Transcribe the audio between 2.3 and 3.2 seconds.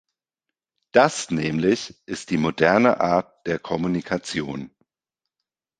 die moderne